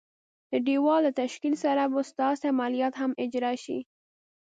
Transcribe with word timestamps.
د 0.51 0.53
دېوال 0.67 1.01
له 1.07 1.11
تشکیل 1.21 1.55
سره 1.63 1.83
به 1.91 2.01
ستاسي 2.11 2.45
عملیات 2.53 2.93
هم 3.01 3.11
اجرا 3.23 3.53
شي. 3.63 3.79